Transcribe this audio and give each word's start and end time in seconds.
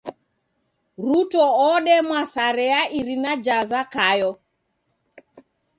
Ruto 1.07 1.43
odemwa 1.69 2.21
sare 2.33 2.65
ya 2.73 2.81
irina 2.99 3.31
ja 3.45 3.57
Zakayo. 3.69 4.31